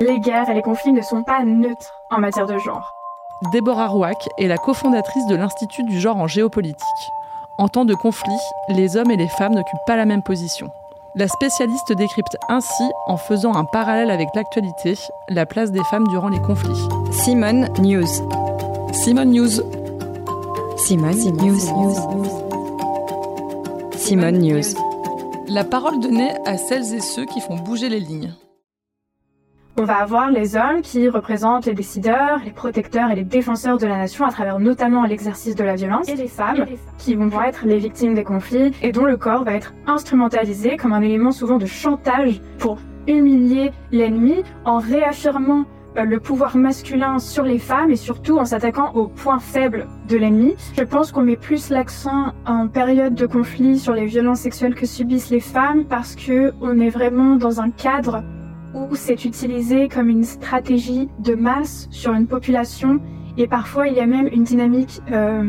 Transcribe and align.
Les 0.00 0.18
guerres 0.18 0.50
et 0.50 0.54
les 0.54 0.62
conflits 0.62 0.92
ne 0.92 1.02
sont 1.02 1.22
pas 1.22 1.44
neutres 1.44 1.94
en 2.10 2.18
matière 2.18 2.46
de 2.46 2.58
genre. 2.58 2.92
Déborah 3.52 3.86
Rouac 3.86 4.28
est 4.38 4.48
la 4.48 4.56
cofondatrice 4.56 5.26
de 5.28 5.36
l'Institut 5.36 5.84
du 5.84 6.00
genre 6.00 6.16
en 6.16 6.26
géopolitique. 6.26 7.12
En 7.58 7.68
temps 7.68 7.84
de 7.84 7.94
conflit, 7.94 8.40
les 8.70 8.96
hommes 8.96 9.12
et 9.12 9.16
les 9.16 9.28
femmes 9.28 9.54
n'occupent 9.54 9.86
pas 9.86 9.94
la 9.94 10.04
même 10.04 10.22
position. 10.22 10.68
La 11.14 11.28
spécialiste 11.28 11.92
décrypte 11.92 12.36
ainsi, 12.48 12.82
en 13.06 13.16
faisant 13.16 13.54
un 13.54 13.64
parallèle 13.64 14.10
avec 14.10 14.26
l'actualité, 14.34 14.98
la 15.28 15.46
place 15.46 15.70
des 15.70 15.84
femmes 15.84 16.08
durant 16.08 16.28
les 16.28 16.40
conflits. 16.40 16.88
Simone 17.12 17.68
News. 17.78 18.08
Simone 18.92 19.30
News. 19.30 19.62
Simone 20.76 21.36
News. 21.36 21.60
Simone 23.96 24.38
News. 24.38 24.74
La 25.46 25.62
parole 25.62 26.00
donnée 26.00 26.32
à 26.46 26.56
celles 26.56 26.94
et 26.94 27.00
ceux 27.00 27.26
qui 27.26 27.40
font 27.40 27.56
bouger 27.56 27.88
les 27.88 28.00
lignes. 28.00 28.34
On 29.76 29.82
va 29.82 29.96
avoir 29.96 30.30
les 30.30 30.54
hommes 30.54 30.82
qui 30.82 31.08
représentent 31.08 31.66
les 31.66 31.74
décideurs, 31.74 32.38
les 32.44 32.52
protecteurs 32.52 33.10
et 33.10 33.16
les 33.16 33.24
défenseurs 33.24 33.76
de 33.76 33.88
la 33.88 33.96
nation 33.96 34.24
à 34.24 34.30
travers 34.30 34.60
notamment 34.60 35.02
l'exercice 35.04 35.56
de 35.56 35.64
la 35.64 35.74
violence, 35.74 36.08
et 36.08 36.14
les 36.14 36.28
femmes 36.28 36.64
qui 36.96 37.16
vont 37.16 37.42
être 37.42 37.66
les 37.66 37.78
victimes 37.78 38.14
des 38.14 38.22
conflits 38.22 38.70
et 38.82 38.92
dont 38.92 39.04
le 39.04 39.16
corps 39.16 39.42
va 39.42 39.54
être 39.54 39.74
instrumentalisé 39.88 40.76
comme 40.76 40.92
un 40.92 41.00
élément 41.00 41.32
souvent 41.32 41.58
de 41.58 41.66
chantage 41.66 42.40
pour 42.60 42.78
humilier 43.08 43.72
l'ennemi 43.90 44.44
en 44.64 44.78
réaffirmant 44.78 45.64
euh, 45.96 46.04
le 46.04 46.20
pouvoir 46.20 46.56
masculin 46.56 47.18
sur 47.18 47.42
les 47.42 47.58
femmes 47.58 47.90
et 47.90 47.96
surtout 47.96 48.38
en 48.38 48.44
s'attaquant 48.44 48.92
aux 48.94 49.08
points 49.08 49.40
faibles 49.40 49.88
de 50.08 50.16
l'ennemi. 50.16 50.54
Je 50.78 50.84
pense 50.84 51.10
qu'on 51.10 51.22
met 51.22 51.36
plus 51.36 51.70
l'accent 51.70 52.32
en 52.46 52.68
période 52.68 53.16
de 53.16 53.26
conflit 53.26 53.80
sur 53.80 53.92
les 53.92 54.06
violences 54.06 54.40
sexuelles 54.40 54.76
que 54.76 54.86
subissent 54.86 55.30
les 55.30 55.40
femmes 55.40 55.84
parce 55.84 56.14
que 56.14 56.52
on 56.60 56.78
est 56.78 56.90
vraiment 56.90 57.34
dans 57.34 57.60
un 57.60 57.70
cadre 57.70 58.22
où 58.74 58.94
c'est 58.94 59.24
utilisé 59.24 59.88
comme 59.88 60.08
une 60.08 60.24
stratégie 60.24 61.08
de 61.20 61.34
masse 61.34 61.88
sur 61.90 62.12
une 62.12 62.26
population 62.26 63.00
et 63.36 63.46
parfois 63.46 63.88
il 63.88 63.94
y 63.94 64.00
a 64.00 64.06
même 64.06 64.28
une 64.28 64.44
dynamique, 64.44 65.00
euh, 65.10 65.44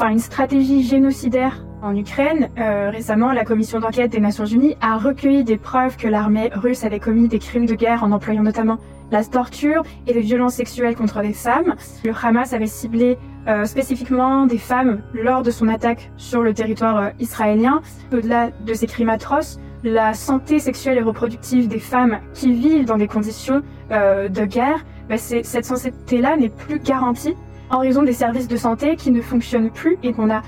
une 0.00 0.18
stratégie 0.18 0.82
génocidaire 0.82 1.64
en 1.82 1.96
Ukraine. 1.96 2.48
Euh, 2.58 2.90
récemment, 2.90 3.32
la 3.32 3.44
commission 3.44 3.78
d'enquête 3.78 4.10
des 4.10 4.20
Nations 4.20 4.44
Unies 4.44 4.76
a 4.80 4.96
recueilli 4.96 5.44
des 5.44 5.56
preuves 5.56 5.96
que 5.96 6.08
l'armée 6.08 6.50
russe 6.52 6.84
avait 6.84 7.00
commis 7.00 7.28
des 7.28 7.38
crimes 7.38 7.66
de 7.66 7.74
guerre 7.74 8.02
en 8.02 8.12
employant 8.12 8.42
notamment 8.42 8.78
la 9.10 9.24
torture 9.24 9.82
et 10.06 10.12
les 10.12 10.20
violences 10.20 10.54
sexuelles 10.54 10.94
contre 10.94 11.22
des 11.22 11.32
femmes. 11.32 11.74
Le 12.04 12.12
Hamas 12.12 12.52
avait 12.52 12.66
ciblé 12.66 13.16
euh, 13.46 13.64
spécifiquement 13.64 14.46
des 14.46 14.58
femmes 14.58 15.00
lors 15.14 15.42
de 15.42 15.50
son 15.50 15.68
attaque 15.68 16.10
sur 16.16 16.42
le 16.42 16.52
territoire 16.52 17.12
israélien. 17.18 17.80
Au-delà 18.12 18.50
de 18.50 18.74
ces 18.74 18.86
crimes 18.86 19.08
atroces, 19.08 19.58
la 19.84 20.14
santé 20.14 20.58
sexuelle 20.58 20.98
et 20.98 21.02
reproductive 21.02 21.68
des 21.68 21.78
femmes 21.78 22.18
qui 22.34 22.52
vivent 22.52 22.84
dans 22.84 22.98
des 22.98 23.08
conditions 23.08 23.62
euh, 23.90 24.28
de 24.28 24.44
guerre, 24.44 24.84
bah, 25.08 25.16
cette 25.18 25.64
santé-là 25.64 26.36
n'est 26.36 26.48
plus 26.48 26.78
garantie 26.78 27.34
en 27.70 27.78
raison 27.78 28.02
des 28.02 28.12
services 28.12 28.48
de 28.48 28.56
santé 28.56 28.96
qui 28.96 29.10
ne 29.10 29.20
fonctionnent 29.20 29.70
plus 29.70 29.98
et 30.02 30.12
qu'on 30.12 30.30
a 30.30 30.42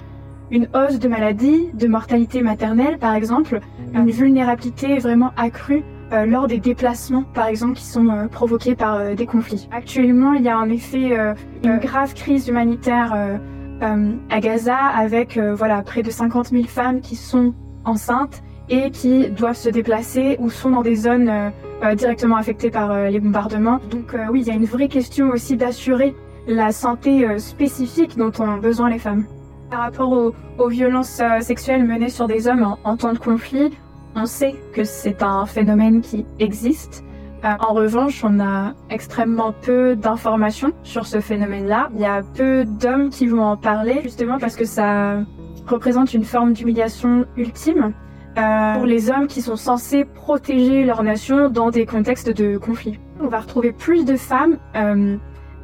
une 0.51 0.69
hausse 0.75 0.98
de 0.98 1.08
maladies, 1.08 1.70
de 1.75 1.86
mortalité 1.86 2.42
maternelle 2.42 2.98
par 2.98 3.14
exemple, 3.14 3.61
une 3.95 4.11
vulnérabilité 4.11 4.98
vraiment 4.98 5.33
accrue 5.36 5.84
euh, 6.12 6.27
lors 6.27 6.48
des 6.48 6.58
déplacements 6.58 7.23
par 7.23 7.47
exemple 7.47 7.75
qui 7.75 7.84
sont 7.84 8.08
euh, 8.08 8.27
provoqués 8.27 8.75
par 8.75 8.97
euh, 8.97 9.14
des 9.14 9.27
conflits. 9.27 9.69
Actuellement, 9.70 10.33
il 10.33 10.42
y 10.42 10.48
a 10.48 10.58
en 10.58 10.69
effet 10.69 11.17
une 11.62 11.78
grave 11.78 12.14
crise 12.14 12.48
humanitaire 12.48 13.39
à 13.81 14.41
Gaza 14.41 14.77
avec 14.77 15.39
voilà 15.39 15.83
près 15.83 16.03
de 16.03 16.11
50 16.11 16.48
000 16.48 16.64
femmes 16.64 17.01
qui 17.01 17.17
sont 17.17 17.55
enceintes 17.84 18.42
et 18.70 18.90
qui 18.90 19.28
doivent 19.28 19.56
se 19.56 19.68
déplacer 19.68 20.36
ou 20.38 20.48
sont 20.48 20.70
dans 20.70 20.82
des 20.82 20.94
zones 20.94 21.28
euh, 21.28 21.50
euh, 21.82 21.94
directement 21.94 22.36
affectées 22.36 22.70
par 22.70 22.92
euh, 22.92 23.08
les 23.08 23.18
bombardements. 23.18 23.80
Donc 23.90 24.16
oui, 24.30 24.42
il 24.42 24.46
y 24.46 24.50
a 24.50 24.54
une 24.54 24.64
vraie 24.64 24.88
question 24.88 25.30
aussi 25.30 25.56
d'assurer 25.56 26.14
la 26.46 26.72
santé 26.72 27.38
spécifique 27.38 28.16
dont 28.16 28.32
ont 28.38 28.56
besoin 28.56 28.88
les 28.88 28.98
femmes. 28.98 29.24
Par 29.70 29.80
rapport 29.80 30.32
aux, 30.58 30.68
violences 30.68 31.22
sexuelles 31.40 31.84
menées 31.84 32.08
sur 32.08 32.27
des 32.27 32.48
hommes 32.48 32.77
en, 32.83 32.96
temps 32.96 33.12
de 33.12 33.18
conflit, 33.18 33.70
on 34.17 34.27
sait 34.27 34.55
que 34.72 34.83
c'est 34.83 35.22
un 35.22 35.46
phénomène 35.46 36.00
qui 36.00 36.24
existe. 36.39 37.05
en 37.45 37.72
revanche, 37.72 38.24
on 38.24 38.40
a 38.40 38.72
extrêmement 38.89 39.52
peu 39.52 39.95
d'informations 39.95 40.72
sur 40.83 41.06
ce 41.06 41.20
phénomène-là. 41.20 41.90
Il 41.95 42.00
y 42.00 42.06
a 42.06 42.22
peu 42.22 42.64
d'hommes 42.64 43.11
qui 43.11 43.27
vont 43.27 43.45
en 43.45 43.56
parler, 43.56 44.00
justement 44.02 44.39
parce 44.39 44.56
que 44.56 44.64
ça 44.64 45.18
représente 45.66 46.14
une 46.14 46.24
forme 46.24 46.52
d'humiliation 46.52 47.27
ultime. 47.36 47.92
Euh, 48.40 48.74
pour 48.74 48.86
les 48.86 49.11
hommes 49.11 49.27
qui 49.27 49.42
sont 49.42 49.56
censés 49.56 50.05
protéger 50.05 50.84
leur 50.84 51.02
nation 51.02 51.51
dans 51.51 51.70
des 51.70 51.84
contextes 51.84 52.30
de 52.30 52.56
conflit. 52.56 52.98
On 53.20 53.28
va 53.28 53.40
retrouver 53.40 53.73
plus 53.73 54.05
de 54.05 54.17
femmes 54.17 54.56
euh, 54.77 55.17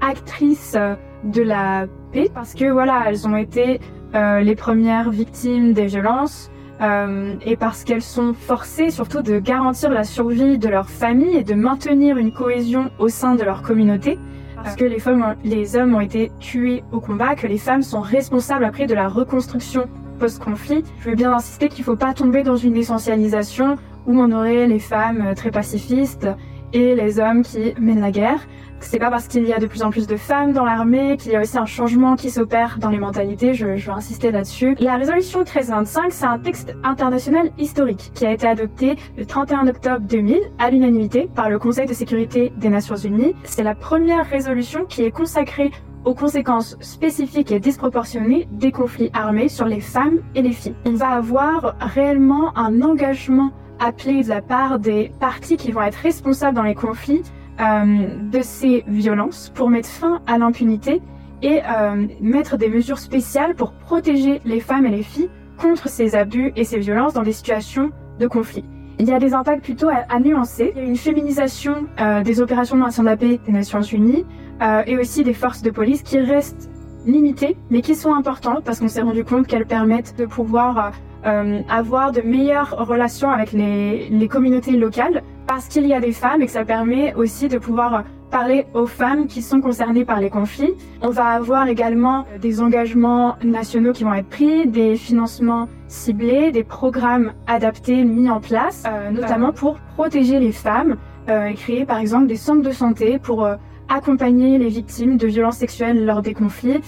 actrices 0.03 0.75
euh, 0.77 0.95
de 1.25 1.43
la 1.43 1.87
paix 2.13 2.31
parce 2.33 2.55
que 2.55 2.71
voilà, 2.71 3.05
elles 3.07 3.27
ont 3.27 3.37
été 3.37 3.81
les 4.15 4.55
premières 4.55 5.11
victimes 5.11 5.75
des 5.75 5.85
violences 5.85 6.51
et 6.81 7.57
parce 7.57 7.85
qu'elles 7.85 8.01
sont 8.01 8.33
forcées 8.33 8.89
surtout 8.89 9.21
de 9.21 9.39
garantir 9.39 9.91
la 9.91 10.05
survie 10.05 10.57
de 10.57 10.69
leur 10.69 10.89
famille 10.89 11.37
et 11.37 11.45
de 11.45 11.53
maintenir 11.53 12.17
une 12.17 12.33
cohésion 12.33 12.91
au 12.99 13.09
sein 13.09 13.35
de 13.35 13.43
leur 13.43 13.61
communauté. 13.61 14.19
Parce 14.55 14.75
que 14.75 14.87
les, 14.87 15.03
les 15.45 15.77
hommes 15.77 15.95
ont 15.95 16.01
été 16.01 16.33
tués 16.41 16.83
au 16.93 17.01
combat, 17.01 17.35
que 17.35 17.47
les 17.47 17.59
femmes 17.59 17.83
sont 17.83 18.01
responsables 18.01 18.65
après 18.65 18.87
de 18.87 18.95
la 18.95 19.07
reconstruction 19.07 19.87
post-conflit, 20.17 20.85
je 21.01 21.11
veux 21.11 21.17
bien 21.17 21.33
insister 21.33 21.69
qu'il 21.69 21.81
ne 21.81 21.85
faut 21.85 21.97
pas 21.97 22.15
tomber 22.15 22.43
dans 22.43 22.57
une 22.57 22.77
essentialisation 22.77 23.77
où 24.07 24.21
on 24.21 24.33
aurait 24.33 24.67
les 24.67 24.79
femmes 24.79 25.23
euh, 25.29 25.35
très 25.35 25.51
pacifistes 25.51 26.29
et 26.73 26.95
les 26.95 27.21
hommes 27.21 27.43
qui 27.43 27.75
mènent 27.79 28.01
la 28.01 28.11
guerre. 28.11 28.41
C'est 28.81 28.99
pas 28.99 29.11
parce 29.11 29.27
qu'il 29.27 29.45
y 29.47 29.53
a 29.53 29.59
de 29.59 29.67
plus 29.67 29.83
en 29.83 29.91
plus 29.91 30.07
de 30.07 30.17
femmes 30.17 30.53
dans 30.53 30.65
l'armée 30.65 31.17
qu'il 31.17 31.33
y 31.33 31.37
a 31.37 31.41
aussi 31.41 31.57
un 31.59 31.65
changement 31.65 32.15
qui 32.15 32.31
s'opère 32.31 32.79
dans 32.79 32.91
les 32.91 32.99
mentalités, 32.99 33.55
je, 33.55 33.77
je 33.77 33.87
veux 33.87 33.97
insister 33.97 34.31
là-dessus. 34.31 34.77
La 34.79 34.97
résolution 34.97 35.41
1325, 35.41 36.13
c'est 36.13 36.27
un 36.27 36.39
texte 36.39 36.77
international 36.85 37.51
historique 37.59 38.11
qui 38.15 38.27
a 38.27 38.33
été 38.33 38.47
adopté 38.47 38.97
le 39.17 39.25
31 39.25 39.67
octobre 39.69 40.01
2000 40.01 40.41
à 40.59 40.71
l'unanimité 40.71 41.29
par 41.35 41.49
le 41.49 41.59
Conseil 41.59 41.87
de 41.87 41.95
sécurité 41.95 42.53
des 42.59 42.69
Nations 42.69 42.97
Unies. 42.97 43.35
C'est 43.45 43.63
la 43.63 43.75
première 43.75 44.27
résolution 44.27 44.85
qui 44.85 45.03
est 45.03 45.11
consacrée 45.11 45.71
aux 46.07 46.15
conséquences 46.15 46.77
spécifiques 46.81 47.53
et 47.53 47.61
disproportionnées 47.61 48.49
des 48.53 48.71
conflits 48.71 49.11
armés 49.13 49.49
sur 49.49 49.67
les 49.67 49.81
femmes 49.81 50.21
et 50.35 50.41
les 50.41 50.53
filles. 50.53 50.77
On 50.87 50.93
va 50.93 51.09
avoir 51.09 51.75
réellement 51.81 52.57
un 52.57 52.81
engagement 52.81 53.51
appelé 53.81 54.23
de 54.23 54.29
la 54.29 54.41
part 54.41 54.79
des 54.79 55.11
parties 55.21 55.57
qui 55.57 55.73
vont 55.73 55.83
être 55.83 55.97
responsables 55.97 56.57
dans 56.57 56.63
les 56.63 56.77
conflits 56.77 57.23
euh, 57.61 58.07
de 58.31 58.41
ces 58.41 58.85
violences 58.87 59.51
pour 59.55 59.69
mettre 59.69 59.89
fin 59.89 60.23
à 60.27 60.39
l'impunité 60.39 61.03
et 61.43 61.61
euh, 61.69 62.07
mettre 62.21 62.57
des 62.57 62.69
mesures 62.69 62.99
spéciales 62.99 63.55
pour 63.55 63.73
protéger 63.73 64.41
les 64.45 64.61
femmes 64.61 64.87
et 64.87 64.91
les 64.91 65.03
filles 65.03 65.29
contre 65.59 65.89
ces 65.89 66.15
abus 66.15 66.53
et 66.55 66.65
ces 66.65 66.79
violences 66.79 67.15
dans 67.15 67.23
des 67.23 67.33
situations 67.33 67.91
de 68.19 68.27
conflit. 68.29 68.65
Il 68.99 69.07
y 69.07 69.13
a 69.13 69.19
des 69.19 69.35
impacts 69.35 69.63
plutôt 69.63 69.89
à, 69.89 70.21
nuancer. 70.21 70.73
Il 70.75 70.83
y 70.83 70.85
a 70.85 70.89
une 70.89 70.97
féminisation 70.97 71.87
euh, 72.01 72.23
des 72.23 72.41
opérations 72.41 72.77
de 72.77 72.81
maintien 72.81 73.05
des 73.05 73.41
Nations 73.49 73.83
Unies 73.83 74.25
euh, 74.63 74.83
et 74.87 74.97
aussi 74.97 75.23
des 75.23 75.35
forces 75.35 75.61
de 75.61 75.71
police 75.71 76.03
qui 76.03 76.19
restent 76.19 76.71
limitées, 77.05 77.57
mais 77.71 77.83
qui 77.83 77.95
sont 77.95 78.15
importantes 78.15 78.65
parce 78.65 78.81
qu'on 78.81 78.89
s'est 78.89 79.03
rendu 79.03 79.23
compte 79.23 79.47
qu'elles 79.47 79.67
permettent 79.67 80.17
de 80.17 80.25
pouvoir 80.25 80.93
euh, 81.27 81.61
avoir 81.69 82.11
de 82.13 82.23
meilleures 82.23 82.75
relations 82.87 83.31
avec 83.31 83.53
les, 83.53 84.09
les 84.09 84.29
communautés 84.29 84.73
locales 84.73 85.23
parce 85.47 85.69
qu'il 85.69 85.87
y 85.87 85.93
a 85.93 86.01
des 86.01 86.13
femmes 86.13 86.41
et 86.41 86.47
que 86.47 86.53
ça 86.53 86.65
permet 86.65 87.15
aussi 87.15 87.49
de 87.49 87.59
pouvoir 87.59 88.05
parler 88.31 88.67
aux 88.75 88.87
femmes 88.87 89.27
qui 89.27 89.43
sont 89.43 89.61
concernées 89.61 90.05
par 90.05 90.21
les 90.21 90.31
conflits. 90.31 90.75
On 91.03 91.11
va 91.11 91.27
avoir 91.27 91.69
également 91.69 92.27
des 92.41 92.61
engagements 92.61 93.37
nationaux 93.43 93.93
qui 93.93 94.05
vont 94.05 94.15
être 94.15 94.29
pris, 94.29 94.67
des 94.67 94.97
financements 94.97 95.69
ciblés, 95.89 96.53
des 96.53 96.65
programmes 96.65 97.33
adaptés 97.47 98.05
mis 98.05 98.29
en 98.31 98.41
place, 98.41 98.85
euh, 98.87 99.11
notamment 99.11 99.53
pour 99.53 99.79
protéger 99.97 100.41
les 100.41 100.53
femmes 100.53 100.97
euh, 101.29 101.47
et 101.47 101.55
créer 101.55 101.85
par 101.85 101.99
exemple 101.99 102.27
des 102.27 102.37
centres 102.37 102.63
de 102.63 102.73
santé 102.73 103.19
pour 103.19 103.45
euh, 103.45 103.57
accompagner 103.89 104.59
les 104.59 104.69
victimes 104.69 105.17
de 105.17 105.27
violences 105.27 105.59
sexuelles 105.59 106.05
lors 106.05 106.23
des 106.23 106.35
conflits. 106.35 106.81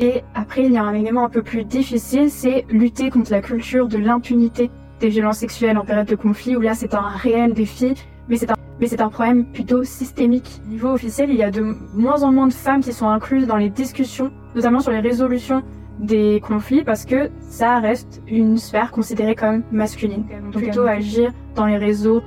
Et 0.00 0.22
après, 0.34 0.64
il 0.64 0.72
y 0.72 0.76
a 0.76 0.82
un 0.82 0.94
élément 0.94 1.24
un 1.24 1.28
peu 1.28 1.42
plus 1.42 1.64
difficile, 1.64 2.30
c'est 2.30 2.64
lutter 2.70 3.10
contre 3.10 3.30
la 3.30 3.40
culture 3.40 3.88
de 3.88 3.98
l'impunité 3.98 4.70
des 5.00 5.08
violences 5.08 5.38
sexuelles 5.38 5.78
en 5.78 5.84
période 5.84 6.06
de 6.06 6.14
conflit, 6.14 6.56
où 6.56 6.60
là 6.60 6.74
c'est 6.74 6.94
un 6.94 7.08
réel 7.08 7.54
défi, 7.54 7.94
mais 8.28 8.36
c'est 8.36 8.50
un 8.50 8.56
mais 8.80 8.86
c'est 8.86 9.00
un 9.00 9.08
problème 9.08 9.44
plutôt 9.46 9.84
systémique. 9.84 10.60
Au 10.66 10.70
niveau 10.70 10.88
officiel, 10.88 11.30
il 11.30 11.36
y 11.36 11.42
a 11.42 11.50
de 11.50 11.62
moins 11.94 12.22
en 12.22 12.32
moins 12.32 12.46
de 12.46 12.52
femmes 12.52 12.80
qui 12.80 12.92
sont 12.92 13.08
incluses 13.08 13.46
dans 13.46 13.56
les 13.56 13.70
discussions, 13.70 14.30
notamment 14.54 14.80
sur 14.80 14.92
les 14.92 15.00
résolutions 15.00 15.62
des 15.98 16.40
conflits, 16.40 16.84
parce 16.84 17.04
que 17.04 17.30
ça 17.40 17.78
reste 17.78 18.22
une 18.26 18.56
sphère 18.56 18.90
considérée 18.90 19.34
comme 19.34 19.62
masculine. 19.70 20.24
Donc 20.52 20.62
plutôt 20.62 20.86
agir 20.86 21.32
dans 21.54 21.66
les 21.66 21.76
réseaux 21.76 22.22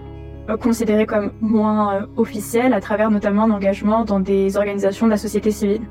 euh, 0.50 0.58
considérés 0.58 1.06
comme 1.06 1.32
moins 1.42 1.96
euh, 1.96 2.06
officiels, 2.18 2.74
à 2.74 2.80
travers 2.80 3.10
notamment 3.10 3.48
l'engagement 3.48 4.06
dans 4.06 4.20
des 4.20 4.58
organisations 4.58 5.08
de 5.08 5.12
la 5.12 5.18
société 5.18 5.52
civile. 5.52 5.82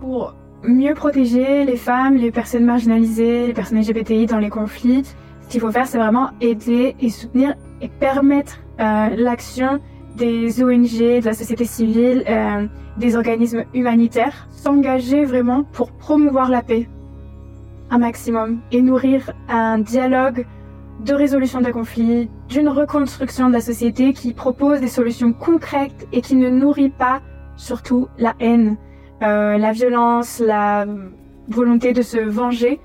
Pour 0.00 0.34
mieux 0.62 0.94
protéger 0.94 1.64
les 1.64 1.76
femmes, 1.76 2.16
les 2.16 2.30
personnes 2.30 2.64
marginalisées, 2.64 3.46
les 3.46 3.52
personnes 3.54 3.80
LGBTI 3.80 4.26
dans 4.26 4.38
les 4.38 4.50
conflits, 4.50 5.04
ce 5.42 5.48
qu'il 5.48 5.60
faut 5.60 5.70
faire, 5.70 5.86
c'est 5.86 5.98
vraiment 5.98 6.30
aider 6.40 6.96
et 7.00 7.10
soutenir 7.10 7.54
et 7.80 7.88
permettre 7.88 8.60
euh, 8.80 9.08
l'action 9.16 9.80
des 10.16 10.62
ONG, 10.62 11.20
de 11.20 11.24
la 11.24 11.32
société 11.32 11.64
civile, 11.64 12.24
euh, 12.28 12.66
des 12.96 13.16
organismes 13.16 13.64
humanitaires, 13.74 14.48
s'engager 14.50 15.24
vraiment 15.24 15.64
pour 15.64 15.90
promouvoir 15.92 16.48
la 16.48 16.62
paix 16.62 16.88
un 17.90 17.98
maximum 17.98 18.60
et 18.72 18.82
nourrir 18.82 19.32
un 19.48 19.78
dialogue 19.78 20.46
de 21.04 21.14
résolution 21.14 21.60
des 21.60 21.72
conflits, 21.72 22.30
d'une 22.48 22.68
reconstruction 22.68 23.48
de 23.48 23.52
la 23.52 23.60
société 23.60 24.12
qui 24.12 24.32
propose 24.32 24.80
des 24.80 24.88
solutions 24.88 25.32
concrètes 25.32 26.06
et 26.12 26.20
qui 26.20 26.36
ne 26.36 26.48
nourrit 26.48 26.90
pas 26.90 27.20
surtout 27.56 28.08
la 28.18 28.34
haine, 28.40 28.76
euh, 29.22 29.58
la 29.58 29.72
violence, 29.72 30.40
la 30.44 30.86
volonté 31.48 31.92
de 31.92 32.02
se 32.02 32.18
venger, 32.18 32.80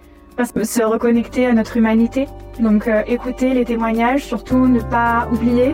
se 0.64 0.84
reconnecter 0.84 1.46
à 1.46 1.54
notre 1.54 1.78
humanité. 1.78 2.28
Donc 2.60 2.88
euh, 2.88 3.04
écouter 3.08 3.54
les 3.54 3.66
témoignages, 3.66 4.26
surtout 4.26 4.68
ne 4.68 4.82
pas 4.82 5.28
oublier. 5.32 5.74